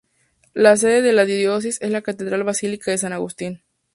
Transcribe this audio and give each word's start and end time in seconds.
La 0.55 0.77
sede 0.77 1.03
de 1.03 1.13
la 1.13 1.25
Diócesis 1.25 1.77
es 1.79 1.91
la 1.91 2.01
Catedral 2.01 2.43
Basílica 2.43 2.89
de 2.89 2.97
San 2.97 3.13
Agustín. 3.13 3.61